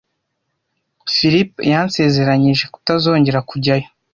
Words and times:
Philip 1.13 1.51
yansezeranije 1.71 2.65
kutazongera 2.73 3.39
kujyayo. 3.49 3.87